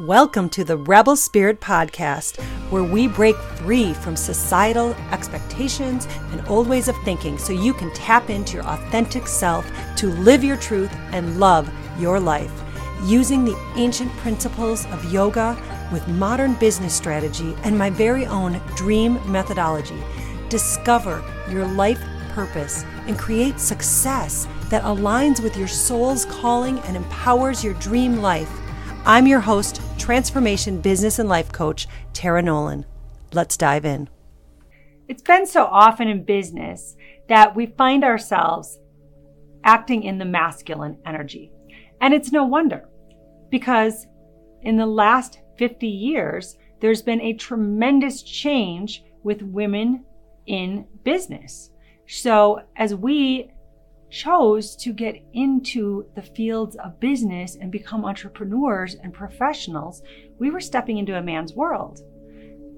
Welcome 0.00 0.48
to 0.48 0.64
the 0.64 0.76
Rebel 0.76 1.14
Spirit 1.14 1.60
Podcast, 1.60 2.42
where 2.72 2.82
we 2.82 3.06
break 3.06 3.36
free 3.36 3.94
from 3.94 4.16
societal 4.16 4.92
expectations 5.12 6.08
and 6.32 6.44
old 6.48 6.66
ways 6.66 6.88
of 6.88 6.96
thinking 7.04 7.38
so 7.38 7.52
you 7.52 7.72
can 7.72 7.92
tap 7.92 8.28
into 8.28 8.54
your 8.54 8.66
authentic 8.66 9.28
self 9.28 9.64
to 9.98 10.08
live 10.08 10.42
your 10.42 10.56
truth 10.56 10.92
and 11.12 11.38
love 11.38 11.72
your 11.96 12.18
life. 12.18 12.50
Using 13.04 13.44
the 13.44 13.56
ancient 13.76 14.10
principles 14.16 14.84
of 14.86 15.12
yoga 15.12 15.56
with 15.92 16.08
modern 16.08 16.54
business 16.54 16.92
strategy 16.92 17.54
and 17.62 17.78
my 17.78 17.88
very 17.88 18.26
own 18.26 18.60
dream 18.74 19.20
methodology, 19.30 20.02
discover 20.48 21.22
your 21.48 21.68
life 21.68 22.02
purpose 22.30 22.84
and 23.06 23.16
create 23.16 23.60
success 23.60 24.48
that 24.70 24.82
aligns 24.82 25.40
with 25.40 25.56
your 25.56 25.68
soul's 25.68 26.24
calling 26.24 26.80
and 26.80 26.96
empowers 26.96 27.62
your 27.62 27.74
dream 27.74 28.16
life. 28.16 28.50
I'm 29.06 29.26
your 29.26 29.40
host, 29.40 29.82
transformation 30.04 30.82
business 30.82 31.18
and 31.18 31.30
life 31.30 31.50
coach, 31.50 31.88
Tara 32.12 32.42
Nolan. 32.42 32.84
Let's 33.32 33.56
dive 33.56 33.86
in. 33.86 34.10
It's 35.08 35.22
been 35.22 35.46
so 35.46 35.64
often 35.64 36.08
in 36.08 36.24
business 36.24 36.94
that 37.30 37.56
we 37.56 37.64
find 37.64 38.04
ourselves 38.04 38.78
acting 39.64 40.02
in 40.02 40.18
the 40.18 40.26
masculine 40.26 40.98
energy. 41.06 41.50
And 42.02 42.12
it's 42.12 42.32
no 42.32 42.44
wonder 42.44 42.86
because 43.50 44.06
in 44.60 44.76
the 44.76 44.84
last 44.84 45.40
50 45.56 45.88
years, 45.88 46.58
there's 46.82 47.00
been 47.00 47.22
a 47.22 47.32
tremendous 47.32 48.22
change 48.22 49.04
with 49.22 49.40
women 49.40 50.04
in 50.44 50.86
business. 51.02 51.70
So 52.06 52.60
as 52.76 52.94
we 52.94 53.50
chose 54.14 54.76
to 54.76 54.92
get 54.92 55.20
into 55.32 56.06
the 56.14 56.22
fields 56.22 56.76
of 56.76 57.00
business 57.00 57.56
and 57.60 57.72
become 57.72 58.04
entrepreneurs 58.04 58.94
and 59.02 59.12
professionals, 59.12 60.02
we 60.38 60.50
were 60.50 60.60
stepping 60.60 60.98
into 60.98 61.18
a 61.18 61.22
man's 61.22 61.54
world. 61.54 62.00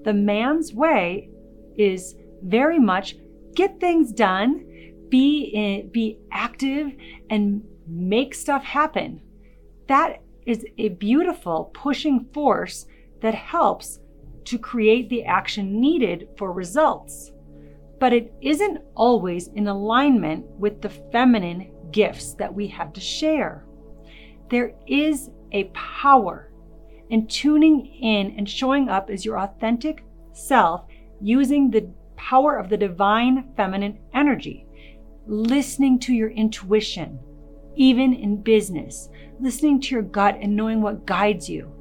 The 0.03 0.13
man's 0.13 0.73
way 0.73 1.29
is 1.77 2.15
very 2.43 2.79
much 2.79 3.17
get 3.55 3.79
things 3.79 4.11
done, 4.11 4.65
be 5.09 5.51
in, 5.53 5.89
be 5.89 6.17
active 6.31 6.93
and 7.29 7.63
make 7.87 8.33
stuff 8.33 8.63
happen. 8.63 9.21
That 9.87 10.23
is 10.47 10.65
a 10.79 10.89
beautiful 10.89 11.71
pushing 11.73 12.25
force 12.33 12.87
that 13.21 13.35
helps 13.35 13.99
to 14.45 14.57
create 14.57 15.09
the 15.09 15.23
action 15.25 15.79
needed 15.79 16.29
for 16.35 16.51
results 16.51 17.31
but 17.99 18.13
it 18.13 18.33
isn't 18.41 18.81
always 18.95 19.47
in 19.49 19.67
alignment 19.67 20.45
with 20.57 20.81
the 20.81 20.89
feminine 20.89 21.71
gifts 21.91 22.33
that 22.33 22.53
we 22.53 22.67
have 22.67 22.93
to 22.93 23.01
share. 23.01 23.65
There 24.49 24.73
is 24.85 25.29
a 25.51 25.65
power 25.73 26.51
in 27.09 27.27
tuning 27.27 27.85
in 27.85 28.35
and 28.37 28.49
showing 28.49 28.89
up 28.89 29.09
as 29.09 29.25
your 29.25 29.39
authentic 29.39 30.03
self 30.33 30.85
using 31.21 31.71
the 31.71 31.89
power 32.15 32.57
of 32.57 32.69
the 32.69 32.77
divine 32.77 33.51
feminine 33.55 33.97
energy, 34.13 34.65
listening 35.25 35.99
to 35.99 36.13
your 36.13 36.29
intuition, 36.29 37.19
even 37.75 38.13
in 38.13 38.41
business, 38.41 39.09
listening 39.39 39.79
to 39.81 39.95
your 39.95 40.03
gut 40.03 40.37
and 40.41 40.55
knowing 40.55 40.81
what 40.81 41.05
guides 41.05 41.49
you. 41.49 41.71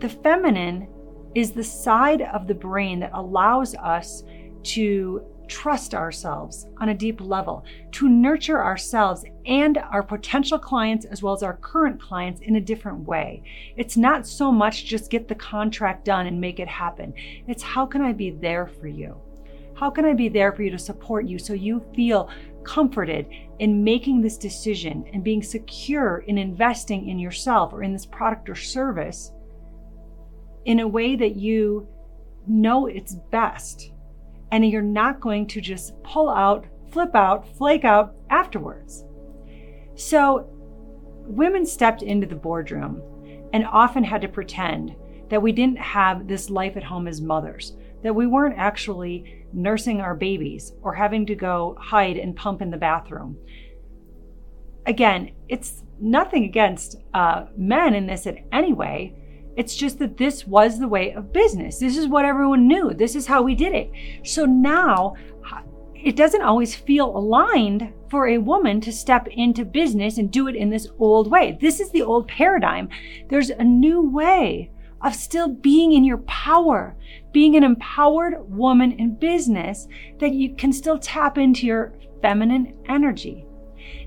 The 0.00 0.08
feminine 0.08 0.88
is 1.34 1.52
the 1.52 1.64
side 1.64 2.22
of 2.22 2.46
the 2.46 2.54
brain 2.54 3.00
that 3.00 3.12
allows 3.14 3.74
us 3.76 4.22
to 4.64 5.24
trust 5.48 5.94
ourselves 5.94 6.66
on 6.78 6.88
a 6.88 6.94
deep 6.94 7.20
level, 7.20 7.64
to 7.90 8.08
nurture 8.08 8.62
ourselves 8.62 9.24
and 9.44 9.76
our 9.76 10.02
potential 10.02 10.58
clients 10.58 11.04
as 11.04 11.22
well 11.22 11.34
as 11.34 11.42
our 11.42 11.58
current 11.58 12.00
clients 12.00 12.40
in 12.40 12.56
a 12.56 12.60
different 12.60 13.06
way. 13.06 13.42
It's 13.76 13.96
not 13.96 14.26
so 14.26 14.50
much 14.50 14.86
just 14.86 15.10
get 15.10 15.28
the 15.28 15.34
contract 15.34 16.04
done 16.04 16.26
and 16.26 16.40
make 16.40 16.58
it 16.58 16.68
happen. 16.68 17.12
It's 17.46 17.62
how 17.62 17.84
can 17.84 18.00
I 18.00 18.12
be 18.12 18.30
there 18.30 18.66
for 18.66 18.86
you? 18.86 19.20
How 19.74 19.90
can 19.90 20.04
I 20.04 20.14
be 20.14 20.28
there 20.28 20.52
for 20.52 20.62
you 20.62 20.70
to 20.70 20.78
support 20.78 21.26
you 21.26 21.38
so 21.38 21.52
you 21.52 21.84
feel 21.94 22.30
comforted 22.64 23.26
in 23.58 23.82
making 23.82 24.22
this 24.22 24.38
decision 24.38 25.04
and 25.12 25.24
being 25.24 25.42
secure 25.42 26.18
in 26.28 26.38
investing 26.38 27.08
in 27.08 27.18
yourself 27.18 27.72
or 27.72 27.82
in 27.82 27.92
this 27.92 28.06
product 28.06 28.48
or 28.48 28.54
service 28.54 29.32
in 30.64 30.80
a 30.80 30.88
way 30.88 31.16
that 31.16 31.36
you 31.36 31.88
know 32.46 32.86
it's 32.86 33.16
best? 33.30 33.92
And 34.52 34.68
you're 34.68 34.82
not 34.82 35.20
going 35.20 35.46
to 35.48 35.60
just 35.60 36.00
pull 36.02 36.28
out, 36.28 36.66
flip 36.92 37.14
out, 37.14 37.48
flake 37.56 37.84
out 37.84 38.14
afterwards. 38.30 39.04
So, 39.96 40.46
women 41.26 41.64
stepped 41.64 42.02
into 42.02 42.26
the 42.26 42.36
boardroom 42.36 43.02
and 43.52 43.66
often 43.66 44.04
had 44.04 44.20
to 44.22 44.28
pretend 44.28 44.94
that 45.30 45.40
we 45.40 45.52
didn't 45.52 45.78
have 45.78 46.28
this 46.28 46.50
life 46.50 46.76
at 46.76 46.84
home 46.84 47.08
as 47.08 47.20
mothers, 47.20 47.74
that 48.02 48.14
we 48.14 48.26
weren't 48.26 48.58
actually 48.58 49.46
nursing 49.54 50.00
our 50.00 50.14
babies 50.14 50.72
or 50.82 50.94
having 50.94 51.24
to 51.26 51.34
go 51.34 51.76
hide 51.80 52.18
and 52.18 52.36
pump 52.36 52.60
in 52.60 52.70
the 52.70 52.76
bathroom. 52.76 53.38
Again, 54.84 55.32
it's 55.48 55.82
nothing 55.98 56.44
against 56.44 56.96
uh, 57.14 57.46
men 57.56 57.94
in 57.94 58.06
this 58.06 58.26
in 58.26 58.44
any 58.52 58.72
way. 58.74 59.14
It's 59.56 59.76
just 59.76 59.98
that 59.98 60.16
this 60.16 60.46
was 60.46 60.78
the 60.78 60.88
way 60.88 61.12
of 61.12 61.32
business. 61.32 61.78
This 61.78 61.96
is 61.96 62.08
what 62.08 62.24
everyone 62.24 62.66
knew. 62.66 62.94
This 62.94 63.14
is 63.14 63.26
how 63.26 63.42
we 63.42 63.54
did 63.54 63.74
it. 63.74 63.90
So 64.24 64.46
now 64.46 65.14
it 65.94 66.16
doesn't 66.16 66.42
always 66.42 66.74
feel 66.74 67.16
aligned 67.16 67.92
for 68.10 68.28
a 68.28 68.38
woman 68.38 68.80
to 68.80 68.92
step 68.92 69.28
into 69.28 69.64
business 69.64 70.18
and 70.18 70.30
do 70.30 70.48
it 70.48 70.56
in 70.56 70.68
this 70.68 70.88
old 70.98 71.30
way. 71.30 71.56
This 71.60 71.80
is 71.80 71.90
the 71.90 72.02
old 72.02 72.26
paradigm. 72.28 72.88
There's 73.28 73.50
a 73.50 73.62
new 73.62 74.02
way 74.02 74.70
of 75.02 75.14
still 75.14 75.48
being 75.48 75.92
in 75.92 76.04
your 76.04 76.18
power, 76.18 76.96
being 77.32 77.56
an 77.56 77.64
empowered 77.64 78.34
woman 78.48 78.92
in 78.92 79.16
business 79.16 79.86
that 80.18 80.32
you 80.32 80.54
can 80.54 80.72
still 80.72 80.98
tap 80.98 81.38
into 81.38 81.66
your 81.66 81.94
feminine 82.20 82.74
energy. 82.88 83.44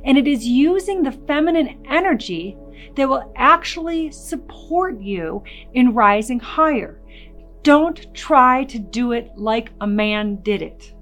And 0.04 0.18
it 0.18 0.28
is 0.28 0.46
using 0.46 1.04
the 1.04 1.12
feminine 1.12 1.84
energy 1.90 2.58
that 2.96 3.10
will 3.10 3.32
actually 3.36 4.12
support 4.12 5.00
you 5.00 5.44
in 5.74 5.94
rising 5.94 6.40
higher. 6.40 7.00
Don't 7.64 8.14
try 8.14 8.64
to 8.66 8.80
do 8.80 9.12
it 9.12 9.32
like 9.36 9.72
a 9.82 9.88
man 9.88 10.38
did 10.44 10.62
it. 10.62 10.94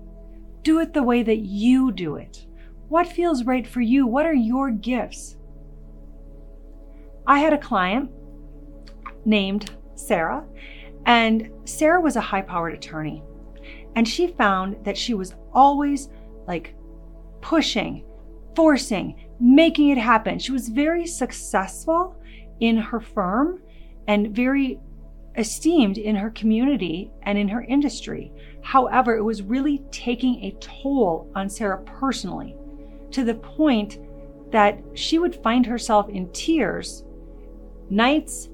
Do 0.64 0.80
it 0.80 0.94
the 0.94 1.04
way 1.04 1.24
that 1.24 1.40
you 1.40 1.92
do 1.92 2.16
it. 2.16 2.46
What 2.88 3.08
feels 3.08 3.44
right 3.44 3.68
for 3.68 3.82
you? 3.82 4.08
What 4.08 4.26
are 4.26 4.34
your 4.34 4.72
gifts? 4.72 5.38
I 7.28 7.40
had 7.40 7.54
a 7.54 7.58
client 7.58 8.12
named 9.26 9.72
Sarah, 9.96 10.46
and 11.06 11.50
Sarah 11.66 12.02
was 12.02 12.16
a 12.16 12.22
high 12.22 12.42
powered 12.42 12.74
attorney. 12.74 13.24
And 13.96 14.08
she 14.08 14.28
found 14.28 14.84
that 14.86 14.98
she 14.98 15.14
was 15.14 15.36
always 15.54 16.10
like 16.48 16.76
pushing, 17.42 18.04
forcing, 18.56 19.23
making 19.40 19.90
it 19.90 19.98
happen. 19.98 20.40
She 20.40 20.52
was 20.52 20.70
very 20.70 21.06
successful 21.06 22.16
in 22.60 22.78
her 22.78 23.00
firm 23.00 23.62
and 24.08 24.36
very 24.36 24.80
esteemed 25.38 25.98
in 25.98 26.16
her 26.16 26.30
community 26.32 27.12
and 27.24 27.38
in 27.38 27.48
her 27.48 27.62
industry. 27.62 28.32
However, 28.62 29.16
it 29.18 29.24
was 29.24 29.42
really 29.42 29.84
taking 29.92 30.44
a 30.44 30.56
toll 30.60 31.32
on 31.36 31.50
Sarah 31.50 31.82
personally 31.82 32.56
to 33.12 33.24
the 33.24 33.36
point 33.36 34.00
that 34.52 34.80
she 34.94 35.18
would 35.20 35.36
find 35.42 35.66
herself 35.66 36.10
in 36.10 36.32
tears 36.32 37.04
nights, 37.90 38.50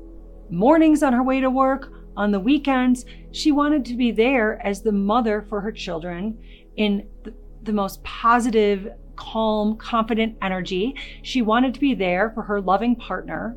mornings 0.49 1.03
on 1.03 1.13
her 1.13 1.23
way 1.23 1.39
to 1.39 1.49
work, 1.49 1.93
on 2.17 2.31
the 2.31 2.39
weekends. 2.39 3.05
She 3.31 3.51
wanted 3.51 3.85
to 3.85 3.95
be 3.95 4.11
there 4.11 4.65
as 4.65 4.81
the 4.81 4.91
mother 4.91 5.45
for 5.47 5.61
her 5.61 5.71
children 5.71 6.37
in 6.75 7.07
the, 7.63 7.73
most 7.73 8.03
positive 8.03 8.89
calm, 9.19 9.75
confident 9.75 10.37
energy. 10.41 10.95
She 11.21 11.41
wanted 11.41 11.73
to 11.73 11.79
be 11.79 11.93
there 11.93 12.31
for 12.31 12.41
her 12.41 12.61
loving 12.61 12.95
partner, 12.95 13.55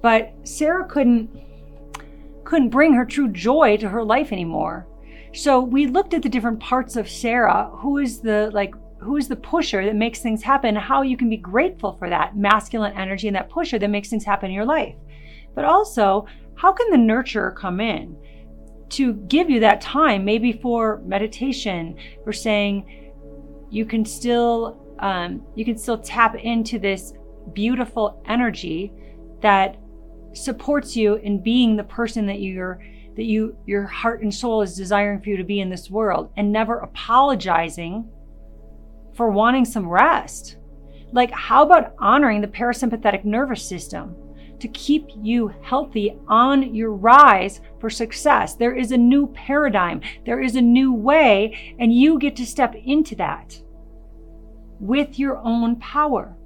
but 0.00 0.32
Sarah 0.44 0.86
couldn't 0.86 1.28
couldn't 2.44 2.70
bring 2.70 2.94
her 2.94 3.04
true 3.04 3.28
joy 3.28 3.76
to 3.78 3.88
her 3.88 4.04
life 4.04 4.32
anymore. 4.32 4.86
So 5.32 5.60
we 5.60 5.86
looked 5.86 6.14
at 6.14 6.22
the 6.22 6.28
different 6.28 6.60
parts 6.60 6.96
of 6.96 7.08
Sarah, 7.08 7.70
who 7.74 7.98
is 7.98 8.20
the 8.20 8.50
like 8.52 8.74
who 9.00 9.16
is 9.16 9.26
the 9.26 9.36
pusher 9.36 9.84
that 9.84 9.96
makes 9.96 10.20
things 10.20 10.42
happen, 10.42 10.76
how 10.76 11.02
you 11.02 11.16
can 11.16 11.28
be 11.28 11.36
grateful 11.36 11.96
for 11.96 12.08
that 12.08 12.36
masculine 12.36 12.96
energy 12.96 13.26
and 13.26 13.34
that 13.34 13.50
pusher 13.50 13.78
that 13.80 13.90
makes 13.90 14.08
things 14.08 14.24
happen 14.24 14.50
in 14.50 14.54
your 14.54 14.64
life. 14.64 14.94
But 15.56 15.64
also, 15.64 16.26
how 16.54 16.72
can 16.72 16.90
the 16.90 17.12
nurturer 17.12 17.56
come 17.56 17.80
in 17.80 18.16
to 18.90 19.14
give 19.14 19.50
you 19.50 19.58
that 19.60 19.80
time, 19.80 20.24
maybe 20.24 20.52
for 20.52 21.02
meditation, 21.04 21.96
for 22.22 22.32
saying 22.32 23.02
you 23.72 23.86
can 23.86 24.04
still 24.04 24.81
um, 25.02 25.44
you 25.56 25.64
can 25.64 25.76
still 25.76 25.98
tap 25.98 26.36
into 26.36 26.78
this 26.78 27.12
beautiful 27.52 28.22
energy 28.26 28.92
that 29.42 29.76
supports 30.32 30.96
you 30.96 31.16
in 31.16 31.42
being 31.42 31.76
the 31.76 31.84
person 31.84 32.24
that 32.26 32.40
you're 32.40 32.80
that 33.16 33.24
you 33.24 33.54
your 33.66 33.84
heart 33.84 34.22
and 34.22 34.32
soul 34.32 34.62
is 34.62 34.74
desiring 34.74 35.20
for 35.20 35.28
you 35.28 35.36
to 35.36 35.44
be 35.44 35.60
in 35.60 35.68
this 35.68 35.90
world 35.90 36.32
and 36.36 36.50
never 36.50 36.78
apologizing 36.78 38.08
for 39.14 39.30
wanting 39.30 39.66
some 39.66 39.86
rest. 39.86 40.56
Like 41.12 41.30
how 41.32 41.64
about 41.64 41.94
honoring 41.98 42.40
the 42.40 42.46
parasympathetic 42.46 43.24
nervous 43.24 43.62
system 43.62 44.16
to 44.60 44.68
keep 44.68 45.08
you 45.20 45.52
healthy 45.62 46.16
on 46.28 46.72
your 46.72 46.92
rise 46.92 47.60
for 47.80 47.90
success. 47.90 48.54
There 48.54 48.76
is 48.76 48.92
a 48.92 48.96
new 48.96 49.26
paradigm, 49.26 50.00
there 50.24 50.40
is 50.40 50.54
a 50.54 50.62
new 50.62 50.94
way, 50.94 51.76
and 51.80 51.92
you 51.92 52.18
get 52.18 52.36
to 52.36 52.46
step 52.46 52.76
into 52.76 53.16
that 53.16 53.60
with 54.82 55.16
your 55.16 55.38
own 55.38 55.76
power. 55.76 56.36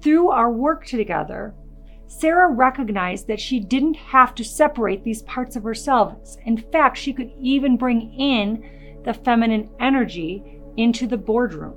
Through 0.00 0.30
our 0.30 0.50
work 0.50 0.86
together, 0.86 1.54
Sarah 2.06 2.50
recognized 2.50 3.26
that 3.28 3.40
she 3.40 3.60
didn't 3.60 3.96
have 3.96 4.34
to 4.36 4.44
separate 4.44 5.04
these 5.04 5.22
parts 5.22 5.54
of 5.54 5.62
herself. 5.62 6.16
In 6.46 6.56
fact, 6.56 6.96
she 6.96 7.12
could 7.12 7.30
even 7.38 7.76
bring 7.76 8.14
in 8.14 9.02
the 9.04 9.12
feminine 9.12 9.68
energy 9.80 10.62
into 10.78 11.06
the 11.06 11.18
boardroom. 11.18 11.74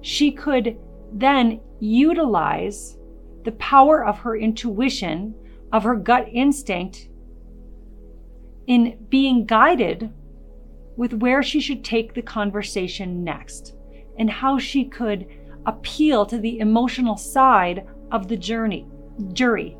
She 0.00 0.32
could 0.32 0.78
then 1.12 1.60
utilize 1.80 2.96
the 3.44 3.52
power 3.52 4.04
of 4.06 4.18
her 4.20 4.36
intuition, 4.36 5.34
of 5.70 5.82
her 5.84 5.96
gut 5.96 6.28
instinct, 6.32 7.10
in 8.66 8.98
being 9.10 9.44
guided 9.44 10.12
with 10.96 11.12
where 11.14 11.42
she 11.42 11.60
should 11.60 11.84
take 11.84 12.14
the 12.14 12.22
conversation 12.22 13.22
next 13.22 13.74
and 14.18 14.30
how 14.30 14.58
she 14.58 14.84
could 14.84 15.26
appeal 15.66 16.24
to 16.26 16.38
the 16.38 16.58
emotional 16.60 17.16
side 17.16 17.86
of 18.10 18.28
the 18.28 18.36
journey, 18.36 18.86
jury 19.32 19.76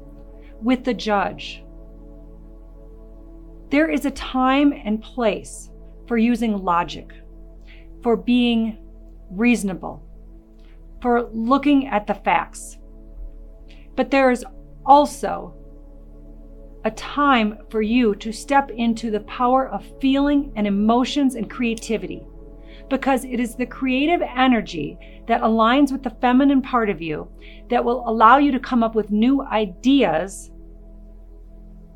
with 0.62 0.85
the 0.85 0.94
judge. 0.94 1.64
There 3.70 3.90
is 3.90 4.05
a 4.05 4.11
time 4.11 4.73
and 4.73 5.02
place 5.02 5.70
for 6.06 6.17
using 6.17 6.56
logic, 6.64 7.12
for 8.02 8.17
being 8.17 8.79
reasonable, 9.31 10.02
for 11.02 11.29
looking 11.32 11.87
at 11.87 12.06
the 12.06 12.14
facts. 12.14 12.79
But 13.94 14.11
there 14.11 14.31
is 14.31 14.44
also 14.87 15.55
a 16.84 16.91
time 16.93 17.58
for 17.70 17.82
you 17.82 18.14
to 18.14 18.32
step 18.32 18.70
into 18.70 19.11
the 19.11 19.20
power 19.20 19.69
of 19.69 19.84
feeling 20.00 20.52
and 20.56 20.67
emotions 20.67 21.34
and 21.34 21.50
creativity 21.50 22.23
because 22.88 23.25
it 23.25 23.40
is 23.40 23.55
the 23.55 23.67
creative 23.67 24.23
energy 24.23 24.99
that 25.26 25.43
aligns 25.43 25.93
with 25.93 26.02
the 26.02 26.17
feminine 26.20 26.62
part 26.62 26.88
of 26.88 27.02
you 27.02 27.31
that 27.70 27.85
will 27.85 28.08
allow 28.08 28.38
you 28.38 28.50
to 28.52 28.58
come 28.58 28.82
up 28.82 28.94
with 28.94 29.11
new 29.11 29.43
ideas 29.43 30.50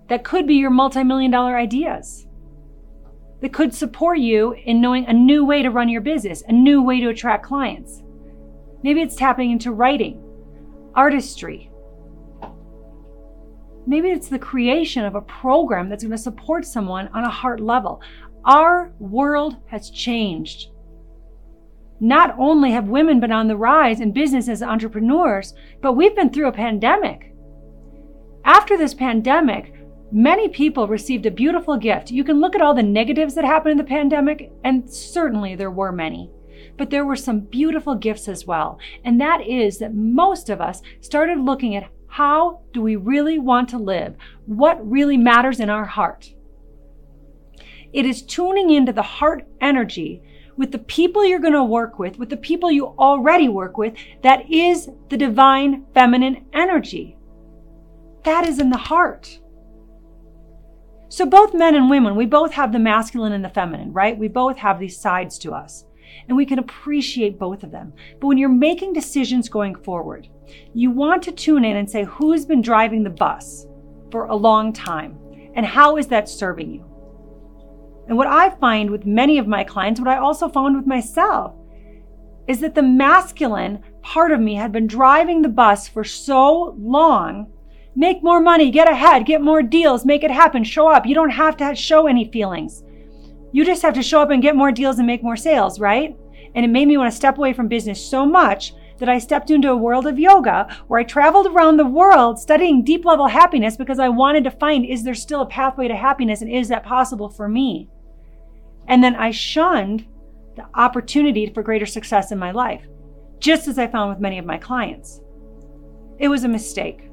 that 0.08 0.24
could 0.24 0.46
be 0.46 0.56
your 0.56 0.70
multi-million 0.70 1.30
dollar 1.30 1.56
ideas 1.56 2.26
that 3.42 3.52
could 3.52 3.74
support 3.74 4.18
you 4.18 4.52
in 4.52 4.80
knowing 4.80 5.04
a 5.06 5.12
new 5.12 5.44
way 5.44 5.62
to 5.62 5.70
run 5.70 5.88
your 5.88 6.00
business, 6.00 6.42
a 6.48 6.52
new 6.52 6.80
way 6.80 7.00
to 7.00 7.08
attract 7.08 7.44
clients. 7.44 8.02
Maybe 8.84 9.02
it's 9.02 9.16
tapping 9.16 9.50
into 9.50 9.72
writing, 9.72 10.22
artistry. 10.94 11.68
Maybe 13.84 14.10
it's 14.10 14.28
the 14.28 14.38
creation 14.38 15.04
of 15.04 15.16
a 15.16 15.20
program 15.22 15.88
that's 15.88 16.04
going 16.04 16.12
to 16.12 16.18
support 16.18 16.64
someone 16.64 17.08
on 17.08 17.24
a 17.24 17.30
heart 17.30 17.58
level. 17.58 18.00
Our 18.44 18.92
world 19.00 19.56
has 19.66 19.90
changed. 19.90 20.68
Not 22.02 22.34
only 22.36 22.72
have 22.72 22.88
women 22.88 23.20
been 23.20 23.30
on 23.30 23.46
the 23.46 23.56
rise 23.56 24.00
in 24.00 24.10
business 24.10 24.48
as 24.48 24.60
entrepreneurs, 24.60 25.54
but 25.80 25.92
we've 25.92 26.16
been 26.16 26.30
through 26.30 26.48
a 26.48 26.52
pandemic. 26.52 27.32
After 28.44 28.76
this 28.76 28.92
pandemic, 28.92 29.72
many 30.10 30.48
people 30.48 30.88
received 30.88 31.26
a 31.26 31.30
beautiful 31.30 31.76
gift. 31.76 32.10
You 32.10 32.24
can 32.24 32.40
look 32.40 32.56
at 32.56 32.60
all 32.60 32.74
the 32.74 32.82
negatives 32.82 33.36
that 33.36 33.44
happened 33.44 33.70
in 33.70 33.78
the 33.78 33.84
pandemic, 33.84 34.50
and 34.64 34.92
certainly 34.92 35.54
there 35.54 35.70
were 35.70 35.92
many. 35.92 36.28
But 36.76 36.90
there 36.90 37.06
were 37.06 37.14
some 37.14 37.38
beautiful 37.38 37.94
gifts 37.94 38.26
as 38.26 38.48
well. 38.48 38.80
And 39.04 39.20
that 39.20 39.46
is 39.46 39.78
that 39.78 39.94
most 39.94 40.50
of 40.50 40.60
us 40.60 40.82
started 41.00 41.38
looking 41.38 41.76
at 41.76 41.88
how 42.08 42.62
do 42.72 42.82
we 42.82 42.96
really 42.96 43.38
want 43.38 43.68
to 43.68 43.78
live? 43.78 44.16
What 44.46 44.90
really 44.90 45.16
matters 45.16 45.60
in 45.60 45.70
our 45.70 45.84
heart? 45.84 46.34
It 47.92 48.06
is 48.06 48.22
tuning 48.22 48.70
into 48.70 48.92
the 48.92 49.02
heart 49.02 49.46
energy 49.60 50.20
with 50.56 50.72
the 50.72 50.78
people 50.78 51.24
you're 51.24 51.38
going 51.38 51.52
to 51.52 51.64
work 51.64 51.98
with, 51.98 52.18
with 52.18 52.28
the 52.28 52.36
people 52.36 52.70
you 52.70 52.88
already 52.98 53.48
work 53.48 53.78
with, 53.78 53.94
that 54.22 54.50
is 54.50 54.90
the 55.08 55.16
divine 55.16 55.86
feminine 55.94 56.46
energy. 56.52 57.16
That 58.24 58.46
is 58.46 58.58
in 58.58 58.70
the 58.70 58.76
heart. 58.76 59.38
So, 61.08 61.26
both 61.26 61.52
men 61.52 61.74
and 61.74 61.90
women, 61.90 62.16
we 62.16 62.26
both 62.26 62.52
have 62.52 62.72
the 62.72 62.78
masculine 62.78 63.32
and 63.32 63.44
the 63.44 63.50
feminine, 63.50 63.92
right? 63.92 64.16
We 64.16 64.28
both 64.28 64.56
have 64.56 64.78
these 64.78 64.98
sides 64.98 65.38
to 65.40 65.52
us, 65.52 65.84
and 66.26 66.36
we 66.36 66.46
can 66.46 66.58
appreciate 66.58 67.38
both 67.38 67.62
of 67.62 67.70
them. 67.70 67.92
But 68.18 68.28
when 68.28 68.38
you're 68.38 68.48
making 68.48 68.94
decisions 68.94 69.48
going 69.48 69.74
forward, 69.74 70.28
you 70.72 70.90
want 70.90 71.22
to 71.24 71.32
tune 71.32 71.64
in 71.64 71.76
and 71.76 71.90
say, 71.90 72.04
who's 72.04 72.46
been 72.46 72.62
driving 72.62 73.02
the 73.02 73.10
bus 73.10 73.66
for 74.10 74.24
a 74.24 74.34
long 74.34 74.72
time? 74.72 75.18
And 75.54 75.66
how 75.66 75.98
is 75.98 76.06
that 76.08 76.28
serving 76.28 76.72
you? 76.72 76.91
And 78.12 78.18
what 78.18 78.26
I 78.26 78.50
find 78.50 78.90
with 78.90 79.06
many 79.06 79.38
of 79.38 79.46
my 79.46 79.64
clients, 79.64 79.98
what 79.98 80.06
I 80.06 80.18
also 80.18 80.46
found 80.46 80.76
with 80.76 80.86
myself, 80.86 81.54
is 82.46 82.60
that 82.60 82.74
the 82.74 82.82
masculine 82.82 83.82
part 84.02 84.32
of 84.32 84.40
me 84.40 84.54
had 84.54 84.70
been 84.70 84.86
driving 84.86 85.40
the 85.40 85.48
bus 85.48 85.88
for 85.88 86.04
so 86.04 86.76
long. 86.78 87.50
Make 87.96 88.22
more 88.22 88.42
money, 88.42 88.70
get 88.70 88.86
ahead, 88.86 89.24
get 89.24 89.40
more 89.40 89.62
deals, 89.62 90.04
make 90.04 90.24
it 90.24 90.30
happen, 90.30 90.62
show 90.62 90.88
up. 90.88 91.06
You 91.06 91.14
don't 91.14 91.30
have 91.30 91.56
to 91.56 91.74
show 91.74 92.06
any 92.06 92.30
feelings. 92.30 92.82
You 93.50 93.64
just 93.64 93.80
have 93.80 93.94
to 93.94 94.02
show 94.02 94.20
up 94.20 94.28
and 94.28 94.42
get 94.42 94.56
more 94.56 94.72
deals 94.72 94.98
and 94.98 95.06
make 95.06 95.22
more 95.22 95.34
sales, 95.34 95.80
right? 95.80 96.14
And 96.54 96.66
it 96.66 96.68
made 96.68 96.88
me 96.88 96.98
want 96.98 97.10
to 97.10 97.16
step 97.16 97.38
away 97.38 97.54
from 97.54 97.66
business 97.66 98.06
so 98.06 98.26
much 98.26 98.74
that 98.98 99.08
I 99.08 99.20
stepped 99.20 99.50
into 99.50 99.70
a 99.70 99.76
world 99.78 100.06
of 100.06 100.18
yoga 100.18 100.68
where 100.86 101.00
I 101.00 101.04
traveled 101.04 101.46
around 101.46 101.78
the 101.78 101.86
world 101.86 102.38
studying 102.38 102.84
deep 102.84 103.06
level 103.06 103.28
happiness 103.28 103.74
because 103.74 103.98
I 103.98 104.10
wanted 104.10 104.44
to 104.44 104.50
find 104.50 104.84
is 104.84 105.02
there 105.02 105.14
still 105.14 105.40
a 105.40 105.46
pathway 105.46 105.88
to 105.88 105.96
happiness 105.96 106.42
and 106.42 106.52
is 106.52 106.68
that 106.68 106.84
possible 106.84 107.30
for 107.30 107.48
me? 107.48 107.88
And 108.88 109.02
then 109.02 109.14
I 109.14 109.30
shunned 109.30 110.06
the 110.56 110.66
opportunity 110.74 111.46
for 111.52 111.62
greater 111.62 111.86
success 111.86 112.32
in 112.32 112.38
my 112.38 112.50
life, 112.50 112.82
just 113.38 113.68
as 113.68 113.78
I 113.78 113.86
found 113.86 114.10
with 114.10 114.20
many 114.20 114.38
of 114.38 114.44
my 114.44 114.58
clients. 114.58 115.20
It 116.18 116.28
was 116.28 116.44
a 116.44 116.48
mistake. 116.48 117.08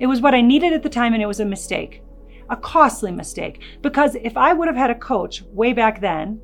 It 0.00 0.06
was 0.06 0.20
what 0.20 0.34
I 0.34 0.40
needed 0.40 0.72
at 0.72 0.82
the 0.82 0.88
time, 0.88 1.14
and 1.14 1.22
it 1.22 1.26
was 1.26 1.40
a 1.40 1.44
mistake, 1.44 2.02
a 2.50 2.56
costly 2.56 3.12
mistake. 3.12 3.60
Because 3.80 4.16
if 4.16 4.36
I 4.36 4.52
would 4.52 4.68
have 4.68 4.76
had 4.76 4.90
a 4.90 4.94
coach 4.94 5.42
way 5.42 5.72
back 5.72 6.00
then, 6.00 6.40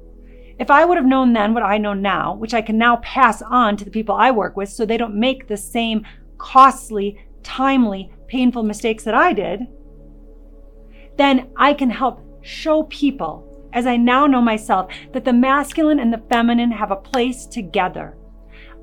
if 0.59 0.71
I 0.71 0.85
would 0.85 0.99
have 0.99 1.07
known 1.07 1.33
then 1.33 1.55
what 1.55 1.63
I 1.63 1.79
know 1.79 1.95
now, 1.95 2.35
which 2.35 2.55
I 2.55 2.63
can 2.63 2.77
now 2.77 2.97
pass 2.97 3.43
on 3.43 3.77
to 3.79 3.85
the 3.85 3.91
people 3.91 4.15
I 4.15 4.31
work 4.31 4.57
with 4.57 4.69
so 4.69 4.85
they 4.85 4.99
don't 4.99 5.15
make 5.15 5.49
the 5.49 5.57
same 5.57 6.05
costly, 6.37 7.19
timely, 7.43 8.13
painful 8.29 8.63
mistakes 8.63 9.03
that 9.05 9.15
I 9.15 9.33
did, 9.33 9.67
then 11.17 11.51
I 11.57 11.73
can 11.75 11.91
help 11.91 12.21
show 12.43 12.85
people 12.85 13.50
as 13.73 13.87
I 13.87 13.97
now 13.97 14.27
know 14.27 14.41
myself, 14.41 14.93
that 15.13 15.25
the 15.25 15.33
masculine 15.33 16.01
and 16.01 16.13
the 16.13 16.23
feminine 16.31 16.71
have 16.71 16.91
a 16.91 16.97
place 16.97 17.47
together. 17.47 18.17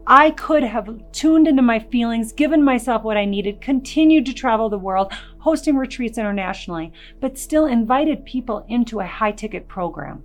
I 0.10 0.32
could 0.32 0.64
have 0.64 0.90
tuned 1.12 1.50
into 1.50 1.62
my 1.62 1.80
feelings, 1.80 2.32
given 2.32 2.64
myself 2.64 3.04
what 3.04 3.18
I 3.18 3.26
needed, 3.26 3.60
continued 3.60 4.26
to 4.28 4.34
travel 4.34 4.70
the 4.70 4.78
world, 4.78 5.12
hosting 5.40 5.76
retreats 5.76 6.18
internationally, 6.18 6.94
but 7.20 7.38
still 7.38 7.66
invited 7.66 8.24
people 8.24 8.66
into 8.70 9.02
a 9.02 9.06
high 9.06 9.34
ticket 9.34 9.68
program 9.68 10.24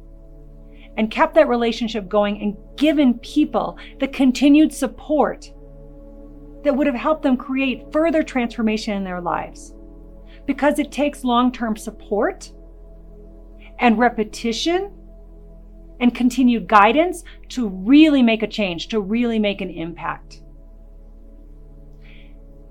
and 0.96 1.10
kept 1.10 1.34
that 1.34 1.48
relationship 1.48 2.08
going 2.08 2.40
and 2.40 2.56
given 2.76 3.18
people 3.18 3.76
the 3.98 4.06
continued 4.06 4.72
support 4.72 5.52
that 6.62 6.76
would 6.76 6.86
have 6.86 6.94
helped 6.94 7.22
them 7.22 7.36
create 7.36 7.90
further 7.92 8.22
transformation 8.22 8.96
in 8.96 9.02
their 9.02 9.20
lives. 9.20 9.74
Because 10.46 10.78
it 10.78 10.92
takes 10.92 11.24
long 11.24 11.50
term 11.50 11.76
support 11.76 12.52
and 13.78 13.98
repetition 13.98 14.92
and 16.00 16.14
continued 16.14 16.66
guidance 16.66 17.22
to 17.48 17.68
really 17.68 18.22
make 18.22 18.42
a 18.42 18.46
change, 18.46 18.88
to 18.88 19.00
really 19.00 19.38
make 19.38 19.60
an 19.60 19.70
impact. 19.70 20.42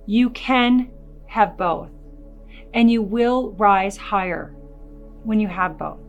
You 0.05 0.29
can 0.31 0.91
have 1.27 1.57
both, 1.57 1.89
and 2.73 2.91
you 2.91 3.01
will 3.01 3.51
rise 3.53 3.95
higher 3.95 4.53
when 5.23 5.39
you 5.39 5.47
have 5.47 5.77
both. 5.77 5.99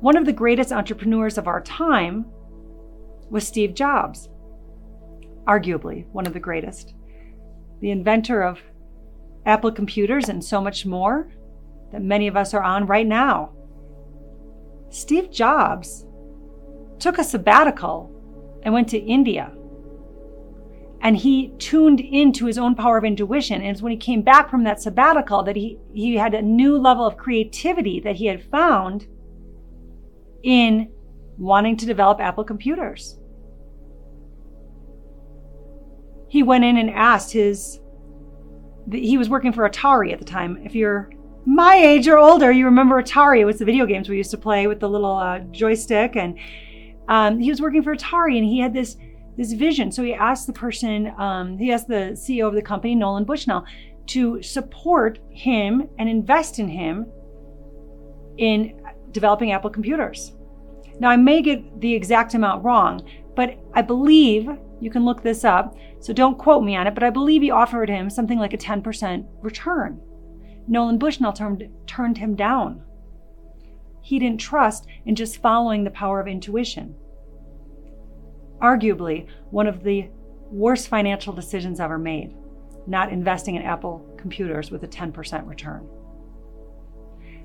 One 0.00 0.16
of 0.16 0.24
the 0.24 0.32
greatest 0.32 0.72
entrepreneurs 0.72 1.36
of 1.36 1.46
our 1.46 1.60
time 1.60 2.24
was 3.28 3.46
Steve 3.46 3.74
Jobs, 3.74 4.30
arguably 5.46 6.06
one 6.12 6.26
of 6.26 6.32
the 6.32 6.40
greatest. 6.40 6.94
The 7.80 7.90
inventor 7.90 8.42
of 8.42 8.60
Apple 9.44 9.72
computers 9.72 10.30
and 10.30 10.42
so 10.42 10.60
much 10.60 10.86
more, 10.86 11.30
that 11.92 12.02
many 12.02 12.28
of 12.28 12.36
us 12.36 12.54
are 12.54 12.62
on 12.62 12.86
right 12.86 13.06
now. 13.06 13.52
Steve 14.90 15.30
Jobs 15.30 16.06
took 16.98 17.18
a 17.18 17.24
sabbatical 17.24 18.10
and 18.62 18.74
went 18.74 18.88
to 18.88 18.98
India. 18.98 19.52
And 21.02 21.16
he 21.16 21.54
tuned 21.58 22.00
into 22.00 22.44
his 22.44 22.58
own 22.58 22.74
power 22.74 22.98
of 22.98 23.04
intuition. 23.04 23.62
And 23.62 23.70
it's 23.70 23.80
when 23.80 23.92
he 23.92 23.98
came 23.98 24.20
back 24.20 24.50
from 24.50 24.64
that 24.64 24.82
sabbatical 24.82 25.42
that 25.44 25.56
he, 25.56 25.78
he 25.94 26.16
had 26.16 26.34
a 26.34 26.42
new 26.42 26.76
level 26.76 27.06
of 27.06 27.16
creativity 27.16 28.00
that 28.00 28.16
he 28.16 28.26
had 28.26 28.44
found 28.44 29.06
in 30.42 30.90
wanting 31.38 31.76
to 31.78 31.86
develop 31.86 32.20
Apple 32.20 32.44
computers. 32.44 33.20
he 36.30 36.44
went 36.44 36.64
in 36.64 36.76
and 36.76 36.88
asked 36.90 37.32
his, 37.32 37.80
he 38.90 39.18
was 39.18 39.28
working 39.28 39.52
for 39.52 39.68
Atari 39.68 40.12
at 40.12 40.20
the 40.20 40.24
time. 40.24 40.62
If 40.64 40.76
you're 40.76 41.10
my 41.46 41.76
age 41.76 42.06
or 42.08 42.18
older, 42.18 42.52
you 42.52 42.64
remember 42.64 43.02
Atari. 43.02 43.40
It 43.40 43.44
was 43.44 43.58
the 43.58 43.64
video 43.64 43.86
games 43.86 44.08
we 44.08 44.16
used 44.16 44.30
to 44.32 44.38
play 44.38 44.66
with 44.66 44.80
the 44.80 44.88
little 44.88 45.16
uh, 45.16 45.40
joystick. 45.50 46.16
And 46.16 46.38
um, 47.08 47.38
he 47.38 47.50
was 47.50 47.60
working 47.60 47.82
for 47.82 47.94
Atari 47.94 48.36
and 48.36 48.44
he 48.44 48.60
had 48.60 48.72
this 48.72 48.96
this 49.36 49.52
vision. 49.52 49.90
So 49.90 50.02
he 50.02 50.12
asked 50.12 50.46
the 50.46 50.52
person, 50.52 51.14
um, 51.18 51.56
he 51.56 51.72
asked 51.72 51.88
the 51.88 52.12
CEO 52.12 52.46
of 52.46 52.54
the 52.54 52.60
company, 52.60 52.94
Nolan 52.94 53.24
Bushnell, 53.24 53.64
to 54.08 54.42
support 54.42 55.18
him 55.30 55.88
and 55.98 56.08
invest 56.08 56.58
in 56.58 56.68
him 56.68 57.06
in 58.36 58.82
developing 59.12 59.52
Apple 59.52 59.70
computers. 59.70 60.32
Now, 60.98 61.08
I 61.08 61.16
may 61.16 61.40
get 61.40 61.80
the 61.80 61.94
exact 61.94 62.34
amount 62.34 62.64
wrong, 62.64 63.08
but 63.34 63.58
I 63.72 63.80
believe 63.80 64.50
you 64.80 64.90
can 64.90 65.04
look 65.04 65.22
this 65.22 65.44
up, 65.44 65.76
so 66.00 66.12
don't 66.12 66.36
quote 66.36 66.62
me 66.62 66.76
on 66.76 66.86
it, 66.86 66.94
but 66.94 67.02
I 67.02 67.10
believe 67.10 67.40
he 67.40 67.50
offered 67.50 67.88
him 67.88 68.10
something 68.10 68.38
like 68.38 68.52
a 68.52 68.58
10% 68.58 69.26
return. 69.40 70.00
Nolan 70.68 70.98
Bushnell 70.98 71.32
turned, 71.32 71.68
turned 71.86 72.18
him 72.18 72.34
down. 72.34 72.82
He 74.00 74.18
didn't 74.18 74.40
trust 74.40 74.86
in 75.04 75.14
just 75.14 75.42
following 75.42 75.84
the 75.84 75.90
power 75.90 76.20
of 76.20 76.28
intuition. 76.28 76.94
Arguably, 78.60 79.26
one 79.50 79.66
of 79.66 79.82
the 79.82 80.08
worst 80.50 80.88
financial 80.88 81.32
decisions 81.32 81.80
ever 81.80 81.98
made, 81.98 82.34
not 82.86 83.12
investing 83.12 83.54
in 83.54 83.62
Apple 83.62 84.04
computers 84.16 84.70
with 84.70 84.82
a 84.82 84.88
10% 84.88 85.46
return. 85.46 85.88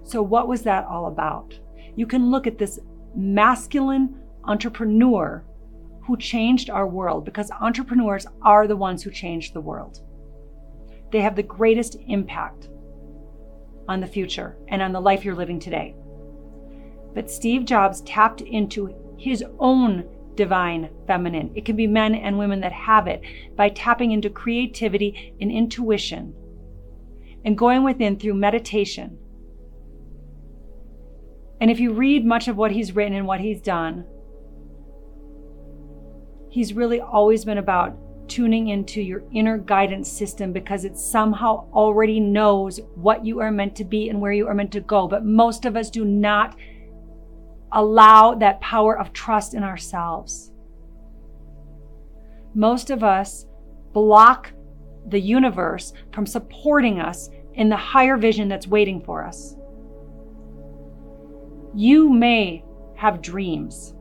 So, 0.04 0.22
what 0.22 0.48
was 0.48 0.62
that 0.64 0.86
all 0.86 1.08
about? 1.08 1.58
You 1.96 2.06
can 2.06 2.30
look 2.30 2.48
at 2.48 2.58
this 2.58 2.80
masculine 3.16 4.22
entrepreneur 4.44 5.44
who 6.02 6.18
changed 6.18 6.70
our 6.70 6.88
world 6.88 7.26
because 7.26 7.50
entrepreneurs 7.52 8.28
are 8.42 8.68
the 8.68 8.76
ones 8.76 9.02
who 9.02 9.10
change 9.10 9.54
the 9.54 9.62
world. 9.62 10.02
They 11.12 11.22
have 11.22 11.36
the 11.36 11.44
greatest 11.44 11.98
impact 12.08 12.70
on 13.88 14.00
the 14.00 14.08
future 14.08 14.58
and 14.68 14.82
on 14.82 14.92
the 14.92 15.02
life 15.02 15.24
you're 15.24 15.36
living 15.36 15.60
today. 15.60 15.96
But 17.14 17.32
Steve 17.32 17.66
Jobs 17.66 18.02
tapped 18.02 18.42
into 18.42 18.94
his 19.18 19.44
own 19.60 20.06
divine 20.36 20.90
feminine. 21.08 21.52
It 21.56 21.66
can 21.66 21.76
be 21.76 21.88
men 21.88 22.14
and 22.14 22.38
women 22.38 22.60
that 22.62 22.74
have 22.74 23.08
it 23.08 23.22
by 23.56 23.70
tapping 23.70 24.12
into 24.12 24.30
creativity 24.30 25.34
and 25.40 25.52
intuition 25.52 26.34
and 27.46 27.58
going 27.58 27.84
within 27.84 28.20
through 28.20 28.34
meditation. 28.34 29.18
And 31.62 31.72
if 31.72 31.80
you 31.80 31.94
read 31.94 32.26
much 32.26 32.48
of 32.48 32.58
what 32.58 32.72
he's 32.72 32.94
written 32.96 33.14
and 33.14 33.28
what 33.28 33.40
he's 33.40 33.62
done, 33.62 34.06
he's 36.50 36.74
really 36.74 37.00
always 37.00 37.46
been 37.46 37.58
about 37.58 37.98
tuning 38.28 38.70
into 38.70 39.02
your 39.02 39.24
inner 39.32 39.58
guidance 39.58 40.12
system 40.12 40.52
because 40.52 40.86
it 40.86 40.98
somehow 40.98 41.68
already 41.72 42.20
knows 42.20 42.80
what 42.96 43.26
you 43.26 43.40
are 43.40 43.52
meant 43.52 43.76
to 43.76 43.84
be 43.84 44.10
and 44.10 44.20
where 44.20 44.32
you 44.32 44.48
are 44.48 44.54
meant 44.54 44.72
to 44.72 44.82
go. 44.82 45.08
But 45.08 45.26
most 45.26 45.66
of 45.66 45.76
us 45.76 45.90
do 45.90 46.06
not 46.06 46.56
allow 47.72 48.36
that 48.36 48.62
power 48.62 48.98
of 48.98 49.14
trust 49.14 49.54
in 49.54 49.64
ourselves. 49.64 50.52
Most 52.54 52.90
of 52.90 53.04
us 53.04 53.46
block 53.94 54.52
the 55.08 55.20
universe 55.20 55.94
from 56.12 56.26
supporting 56.26 57.00
us 57.00 57.30
in 57.54 57.70
the 57.70 57.78
higher 57.78 58.18
vision 58.18 58.48
that's 58.48 58.68
waiting 58.68 59.02
for 59.02 59.26
us. 59.26 59.56
You 61.74 62.10
may 62.10 62.64
have 62.96 63.22
dreams. 63.22 63.94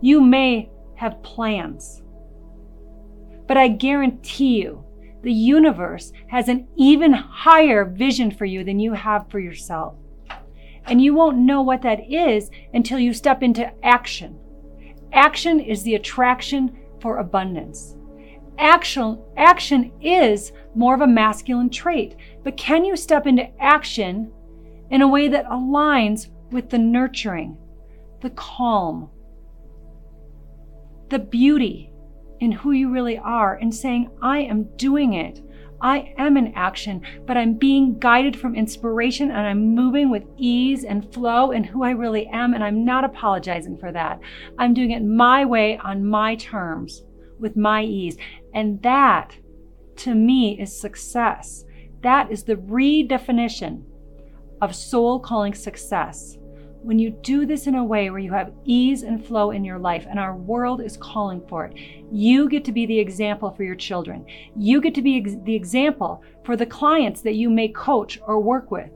You 0.00 0.20
may 0.20 0.70
have 0.96 1.22
plans. 1.22 2.02
But 3.46 3.56
I 3.56 3.68
guarantee 3.68 4.60
you, 4.62 4.84
the 5.22 5.32
universe 5.32 6.12
has 6.28 6.48
an 6.48 6.68
even 6.76 7.12
higher 7.12 7.84
vision 7.84 8.30
for 8.30 8.44
you 8.44 8.62
than 8.62 8.78
you 8.78 8.92
have 8.92 9.30
for 9.30 9.38
yourself. 9.38 9.94
And 10.86 11.00
you 11.00 11.14
won't 11.14 11.38
know 11.38 11.62
what 11.62 11.82
that 11.82 12.10
is 12.10 12.50
until 12.74 12.98
you 12.98 13.14
step 13.14 13.42
into 13.42 13.72
action. 13.82 14.38
Action 15.12 15.60
is 15.60 15.82
the 15.82 15.94
attraction 15.94 16.76
for 17.00 17.18
abundance. 17.18 17.96
Action, 18.58 19.18
action 19.36 19.92
is 20.00 20.52
more 20.74 20.94
of 20.94 21.00
a 21.00 21.06
masculine 21.06 21.70
trait, 21.70 22.16
but 22.42 22.56
can 22.56 22.84
you 22.84 22.96
step 22.96 23.26
into 23.26 23.48
action 23.60 24.30
in 24.90 25.02
a 25.02 25.08
way 25.08 25.28
that 25.28 25.46
aligns 25.46 26.28
with 26.50 26.68
the 26.68 26.78
nurturing, 26.78 27.56
the 28.20 28.30
calm, 28.30 29.08
the 31.08 31.18
beauty 31.18 31.93
in 32.40 32.52
who 32.52 32.72
you 32.72 32.90
really 32.90 33.18
are 33.18 33.56
and 33.56 33.74
saying, 33.74 34.10
I 34.22 34.40
am 34.40 34.64
doing 34.76 35.14
it. 35.14 35.40
I 35.80 36.14
am 36.16 36.36
in 36.36 36.54
action, 36.54 37.02
but 37.26 37.36
I'm 37.36 37.54
being 37.54 37.98
guided 37.98 38.38
from 38.38 38.54
inspiration 38.54 39.30
and 39.30 39.46
I'm 39.46 39.74
moving 39.74 40.10
with 40.10 40.24
ease 40.38 40.84
and 40.84 41.12
flow 41.12 41.50
in 41.50 41.64
who 41.64 41.84
I 41.84 41.90
really 41.90 42.26
am. 42.28 42.54
And 42.54 42.64
I'm 42.64 42.84
not 42.84 43.04
apologizing 43.04 43.76
for 43.78 43.92
that. 43.92 44.18
I'm 44.58 44.72
doing 44.72 44.92
it 44.92 45.04
my 45.04 45.44
way 45.44 45.76
on 45.78 46.06
my 46.06 46.36
terms 46.36 47.02
with 47.38 47.56
my 47.56 47.82
ease. 47.82 48.16
And 48.54 48.82
that 48.82 49.36
to 49.96 50.14
me 50.14 50.58
is 50.58 50.80
success. 50.80 51.64
That 52.02 52.30
is 52.30 52.44
the 52.44 52.56
redefinition 52.56 53.84
of 54.62 54.74
soul 54.74 55.20
calling 55.20 55.54
success 55.54 56.38
when 56.84 56.98
you 56.98 57.10
do 57.10 57.46
this 57.46 57.66
in 57.66 57.76
a 57.76 57.84
way 57.84 58.10
where 58.10 58.18
you 58.18 58.30
have 58.32 58.52
ease 58.66 59.04
and 59.04 59.24
flow 59.24 59.52
in 59.52 59.64
your 59.64 59.78
life, 59.78 60.06
and 60.08 60.18
our 60.18 60.36
world 60.36 60.82
is 60.82 60.98
calling 60.98 61.42
for 61.48 61.64
it, 61.64 61.74
you 62.12 62.46
get 62.46 62.62
to 62.66 62.72
be 62.72 62.84
the 62.84 62.98
example 62.98 63.50
for 63.50 63.64
your 63.64 63.74
children. 63.74 64.26
You 64.54 64.82
get 64.82 64.94
to 64.96 65.02
be 65.02 65.16
ex- 65.16 65.36
the 65.44 65.54
example 65.54 66.22
for 66.44 66.56
the 66.56 66.66
clients 66.66 67.22
that 67.22 67.36
you 67.36 67.48
may 67.48 67.68
coach 67.68 68.20
or 68.26 68.38
work 68.38 68.70
with. 68.70 68.90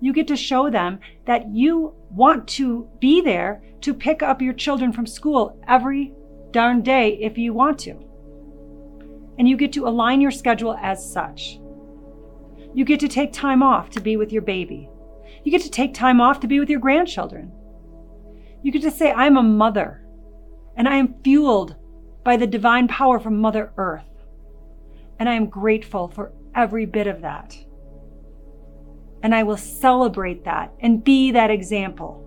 You 0.00 0.12
get 0.12 0.28
to 0.28 0.36
show 0.36 0.70
them 0.70 1.00
that 1.24 1.48
you 1.52 1.92
want 2.10 2.46
to 2.50 2.88
be 3.00 3.20
there 3.20 3.60
to 3.80 3.92
pick 3.92 4.22
up 4.22 4.40
your 4.40 4.54
children 4.54 4.92
from 4.92 5.04
school 5.04 5.60
every 5.66 6.12
darn 6.52 6.82
day 6.82 7.18
if 7.20 7.36
you 7.36 7.52
want 7.52 7.80
to. 7.80 7.98
And 9.36 9.48
you 9.48 9.56
get 9.56 9.72
to 9.72 9.88
align 9.88 10.20
your 10.20 10.30
schedule 10.30 10.76
as 10.80 11.12
such. 11.12 11.58
You 12.72 12.84
get 12.84 13.00
to 13.00 13.08
take 13.08 13.32
time 13.32 13.64
off 13.64 13.90
to 13.90 14.00
be 14.00 14.16
with 14.16 14.32
your 14.32 14.42
baby. 14.42 14.88
You 15.48 15.52
get 15.52 15.62
to 15.62 15.70
take 15.70 15.94
time 15.94 16.20
off 16.20 16.40
to 16.40 16.46
be 16.46 16.60
with 16.60 16.68
your 16.68 16.78
grandchildren. 16.78 17.50
You 18.62 18.70
get 18.70 18.82
to 18.82 18.90
say, 18.90 19.12
I'm 19.12 19.38
a 19.38 19.42
mother 19.42 20.06
and 20.76 20.86
I 20.86 20.96
am 20.96 21.22
fueled 21.24 21.74
by 22.22 22.36
the 22.36 22.46
divine 22.46 22.86
power 22.86 23.18
from 23.18 23.38
Mother 23.38 23.72
Earth. 23.78 24.04
And 25.18 25.26
I 25.26 25.32
am 25.32 25.46
grateful 25.46 26.08
for 26.08 26.34
every 26.54 26.84
bit 26.84 27.06
of 27.06 27.22
that. 27.22 27.56
And 29.22 29.34
I 29.34 29.42
will 29.42 29.56
celebrate 29.56 30.44
that 30.44 30.70
and 30.80 31.02
be 31.02 31.30
that 31.30 31.50
example 31.50 32.22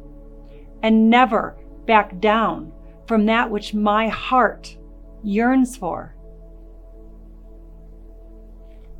and 0.81 1.11
never 1.11 1.59
back 1.85 2.19
down 2.19 2.71
from 3.05 3.27
that 3.27 3.51
which 3.51 3.75
my 3.75 4.07
heart 4.07 4.75
yearns 5.21 5.77
for. 5.77 6.15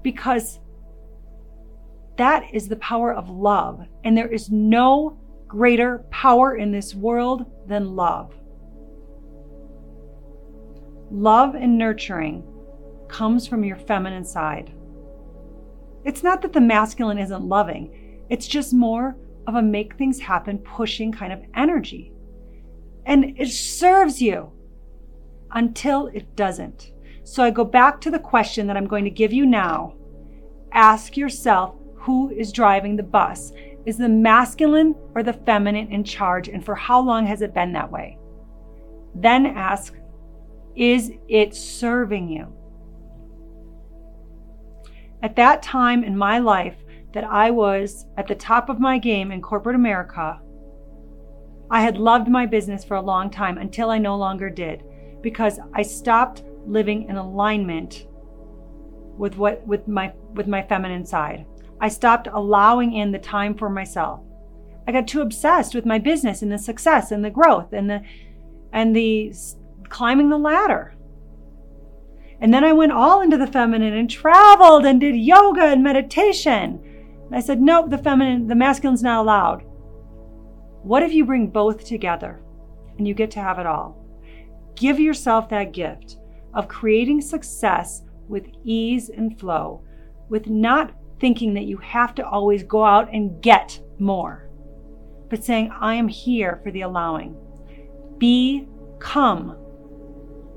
Because 0.04 0.60
that 2.22 2.54
is 2.54 2.68
the 2.68 2.75
power 2.78 3.13
of 3.13 3.30
love. 3.30 3.86
And 4.04 4.16
there 4.16 4.32
is 4.32 4.51
no 4.51 5.18
greater 5.48 6.06
power 6.12 6.56
in 6.56 6.72
this 6.72 6.94
world 6.94 7.46
than 7.68 7.96
love. 7.96 8.34
Love 11.10 11.56
and 11.56 11.78
nurturing 11.78 12.44
comes 13.10 13.48
from 13.48 13.63
your 13.63 13.75
feminine 13.75 14.24
side. 14.24 14.72
It's 16.06 16.24
not 16.24 16.42
that 16.44 16.54
the 16.54 16.62
masculine 16.62 17.18
isn't 17.18 17.44
loving, 17.44 18.24
it's 18.30 18.48
just 18.48 18.74
more 18.74 19.18
of 19.48 19.56
a 19.56 19.62
make 19.62 19.98
things 19.98 20.20
happen, 20.20 20.60
pushing 20.60 21.12
kind 21.12 21.34
of 21.34 21.42
energy. 21.56 22.13
And 23.06 23.34
it 23.38 23.50
serves 23.50 24.22
you 24.22 24.51
until 25.51 26.08
it 26.08 26.36
doesn't. 26.36 26.92
So 27.24 27.44
I 27.44 27.50
go 27.50 27.66
back 27.66 28.00
to 28.01 28.12
the 28.12 28.20
question 28.20 28.68
that 28.68 28.78
I'm 28.78 28.88
going 28.88 29.06
to 29.06 29.10
give 29.10 29.34
you 29.34 29.46
now. 29.46 29.96
Ask 30.72 31.18
yourself 31.18 31.75
who 32.01 32.29
is 32.31 32.51
driving 32.51 32.96
the 32.96 33.03
bus. 33.03 33.53
Is 33.86 33.98
the 33.98 34.10
masculine 34.10 34.96
or 35.15 35.24
the 35.24 35.34
feminine 35.34 35.91
in 35.91 36.03
charge, 36.03 36.48
and 36.48 36.63
for 36.63 36.75
how 36.75 37.00
long 37.00 37.25
has 37.25 37.41
it 37.41 37.53
been 37.53 37.74
that 37.74 37.91
way? 37.91 38.17
Then 39.15 39.46
ask, 39.46 39.96
is 40.75 41.12
it 41.27 41.55
serving 41.55 42.29
you? 42.29 42.48
At 45.24 45.36
that 45.36 45.62
time 45.62 46.03
in 46.03 46.17
my 46.17 46.39
life 46.39 46.77
that 47.13 47.24
I 47.24 47.51
was 47.51 48.05
at 48.17 48.27
the 48.27 48.36
top 48.36 48.70
of 48.70 48.79
my 48.79 48.98
game 48.98 49.31
in 49.31 49.41
corporate 49.41 49.75
America, 49.75 50.39
I 51.70 51.81
had 51.81 51.98
loved 51.98 52.27
my 52.27 52.46
business 52.46 52.84
for 52.84 52.98
a 52.98 53.01
long 53.01 53.29
time 53.29 53.58
until 53.58 53.91
I 53.91 53.98
no 53.98 54.15
longer 54.15 54.50
did 54.50 54.84
because 55.22 55.60
I 55.74 55.84
stopped 55.84 56.43
living 56.65 57.10
in 57.10 57.17
alignment 57.17 58.08
with 59.17 59.38
what 59.38 59.65
with 59.67 59.88
my 59.88 60.13
with 60.34 60.48
my 60.48 60.63
feminine 60.63 61.05
side. 61.05 61.46
I 61.82 61.90
stopped 61.90 62.28
allowing 62.32 62.94
in 62.94 63.12
the 63.12 63.20
time 63.20 63.56
for 63.56 63.70
myself. 63.70 64.22
I 64.88 64.92
got 64.92 65.08
too 65.08 65.22
obsessed 65.22 65.74
with 65.74 65.86
my 65.86 65.98
business 65.98 66.44
and 66.44 66.52
the 66.52 66.58
success 66.58 67.12
and 67.12 67.26
the 67.26 67.30
growth 67.32 67.74
and 67.74 67.90
the 67.90 68.04
and 68.72 68.96
the 68.96 69.34
climbing 69.90 70.30
the 70.30 70.38
ladder. 70.38 70.96
And 72.40 72.54
then 72.54 72.64
I 72.64 72.74
went 72.74 72.92
all 72.92 73.22
into 73.22 73.38
the 73.38 73.48
feminine 73.48 73.94
and 73.94 74.10
traveled 74.10 74.86
and 74.86 75.02
did 75.02 75.16
yoga 75.16 75.64
and 75.64 75.84
meditation. 75.84 76.82
And 77.26 77.36
I 77.36 77.40
said, 77.40 77.62
nope, 77.62 77.90
the 77.90 77.98
feminine, 77.98 78.48
the 78.48 78.56
masculine's 78.56 79.04
not 79.04 79.22
allowed. 79.22 79.64
What 80.84 81.04
if 81.04 81.14
you 81.14 81.26
bring 81.26 81.50
both 81.50 81.86
together 81.86 82.42
and 82.98 83.08
you 83.08 83.14
get 83.14 83.32
to 83.32 83.40
have 83.40 83.60
it 83.60 83.68
all? 83.68 83.98
Give 84.76 85.00
yourself 85.00 85.50
that 85.50 85.74
gift 85.74 86.18
of 86.54 86.68
creating 86.68 87.22
success 87.22 88.02
with 88.28 88.48
ease 88.64 89.10
and 89.10 89.40
flow, 89.40 89.84
with 90.30 90.48
not 90.48 90.94
thinking 91.22 91.54
that 91.54 91.66
you 91.66 91.78
have 91.78 92.16
to 92.16 92.28
always 92.28 92.63
go 92.63 92.84
out 92.84 93.08
and 93.13 93.42
get 93.42 93.80
more, 94.00 94.50
but 95.30 95.44
saying, 95.44 95.72
I 95.80 95.94
am 95.94 96.08
here 96.08 96.60
for 96.63 96.72
the 96.72 96.82
allowing. 96.82 97.38
Become 98.18 99.56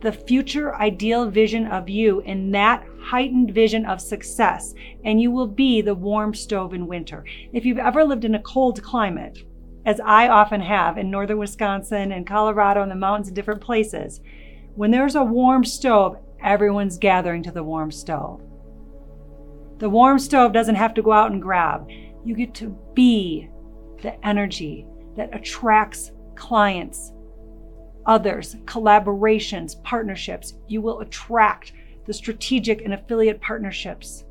the 0.01 0.13
future 0.13 0.75
ideal 0.75 1.31
vision 1.31 1.67
of 1.67 1.89
you 1.89 2.21
in 2.23 2.51
that 2.51 2.85
heightened 3.01 3.53
vision 3.53 3.85
of 3.85 4.01
success, 4.01 4.75
and 5.05 5.21
you 5.21 5.31
will 5.31 5.47
be 5.47 5.83
the 5.83 5.95
warm 5.95 6.35
stove 6.35 6.75
in 6.75 6.87
winter. 6.87 7.25
If 7.53 7.65
you've 7.65 7.79
ever 7.79 8.03
lived 8.03 8.25
in 8.25 8.35
a 8.35 8.43
cold 8.43 8.83
climate, 8.83 9.45
as 9.87 10.01
I 10.01 10.29
often 10.29 10.63
have 10.63 10.97
in 10.97 11.11
northern 11.11 11.39
Wisconsin 11.39 12.11
and 12.11 12.27
Colorado 12.27 12.81
and 12.81 12.91
the 12.91 12.97
mountains 12.97 13.29
and 13.29 13.37
different 13.37 13.61
places, 13.61 14.21
when 14.75 14.91
there's 14.91 15.15
a 15.15 15.23
warm 15.23 15.65
stove, 15.65 16.17
everyone's 16.43 16.97
gathering 16.97 17.43
to 17.43 17.53
the 17.53 17.63
warm 17.63 17.91
stove. 17.91 18.41
The 19.79 19.91
warm 19.91 20.19
stove 20.19 20.53
doesn't 20.53 20.77
have 20.77 20.95
to 20.95 21.03
go 21.03 21.13
out 21.13 21.33
and 21.33 21.43
grab. 21.43 21.89
You 22.25 22.35
get 22.35 22.55
to 22.55 22.77
be 22.95 23.49
the 24.03 24.25
energy 24.27 24.87
that 25.17 25.35
attracts 25.35 26.13
clients, 26.37 27.13
others, 28.07 28.57
collaborations, 28.65 29.83
partnerships. 29.83 30.55
You 30.69 30.81
will 30.81 31.01
attract 31.01 31.73
the 32.07 32.15
strategic 32.15 32.83
and 32.83 32.95
affiliate 32.95 33.41
partnerships 33.41 34.25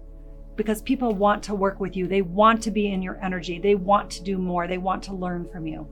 because 0.56 0.82
people 0.82 1.14
want 1.16 1.42
to 1.44 1.56
work 1.56 1.80
with 1.80 1.96
you. 1.96 2.08
They 2.08 2.22
want 2.22 2.62
to 2.64 2.72
be 2.72 2.92
in 2.92 3.02
your 3.02 3.20
energy. 3.24 3.60
They 3.60 3.76
want 3.76 4.12
to 4.12 4.24
do 4.24 4.38
more. 4.38 4.68
They 4.68 4.78
want 4.78 5.04
to 5.04 5.14
learn 5.14 5.50
from 5.52 5.66
you. 5.66 5.88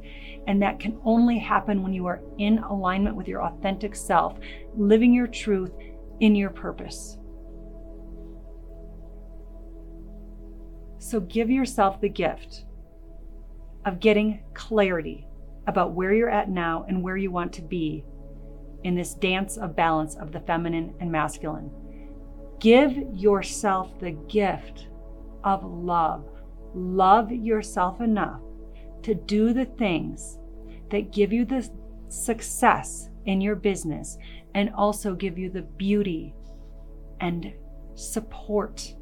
And 0.48 0.62
that 0.62 0.80
can 0.80 1.00
only 1.04 1.40
happen 1.40 1.82
when 1.82 1.94
you 1.94 2.06
are 2.06 2.22
in 2.38 2.60
alignment 2.60 3.16
with 3.16 3.28
your 3.28 3.44
authentic 3.44 3.96
self, 3.96 4.38
living 4.76 5.14
your 5.14 5.28
truth 5.28 5.72
in 6.20 6.36
your 6.36 6.52
purpose. 6.52 7.18
So 11.12 11.20
give 11.20 11.50
yourself 11.50 12.00
the 12.00 12.08
gift 12.08 12.64
of 13.84 14.00
getting 14.00 14.44
clarity 14.54 15.28
about 15.68 15.92
where 15.92 16.14
you're 16.14 16.30
at 16.30 16.50
now 16.50 16.86
and 16.88 17.04
where 17.04 17.18
you 17.18 17.32
want 17.32 17.52
to 17.52 17.62
be 17.62 18.06
in 18.86 18.96
this 18.96 19.14
dance 19.16 19.58
of 19.58 19.76
balance 19.76 20.16
of 20.16 20.32
the 20.32 20.40
feminine 20.40 20.94
and 21.02 21.12
masculine. 21.12 21.70
Give 22.62 22.96
yourself 23.14 24.00
the 24.00 24.12
gift 24.12 24.88
of 25.44 25.66
love. 25.66 26.26
Love 26.74 27.30
yourself 27.30 28.00
enough 28.00 28.40
to 29.04 29.14
do 29.14 29.52
the 29.52 29.66
things 29.66 30.40
that 30.92 31.12
give 31.12 31.34
you 31.34 31.44
the 31.44 31.70
success 32.08 33.10
in 33.26 33.42
your 33.42 33.58
business 33.58 34.18
and 34.56 34.70
also 34.76 35.14
give 35.14 35.38
you 35.38 35.50
the 35.50 35.64
beauty 35.64 36.34
and 37.20 37.52
support 37.96 38.96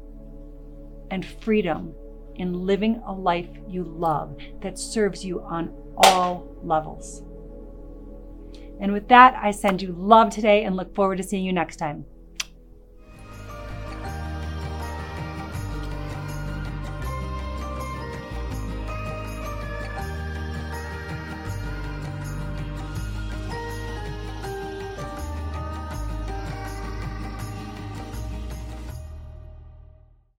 and 1.10 1.24
freedom 1.24 1.94
in 2.36 2.52
living 2.52 3.02
a 3.06 3.12
life 3.12 3.48
you 3.68 3.84
love 3.84 4.36
that 4.62 4.78
serves 4.78 5.24
you 5.24 5.42
on 5.42 5.74
all 5.96 6.56
levels. 6.62 7.22
And 8.80 8.92
with 8.92 9.08
that, 9.08 9.34
I 9.34 9.50
send 9.50 9.82
you 9.82 9.92
love 9.92 10.30
today 10.30 10.64
and 10.64 10.74
look 10.74 10.94
forward 10.94 11.16
to 11.16 11.22
seeing 11.22 11.44
you 11.44 11.52
next 11.52 11.76
time. 11.76 12.06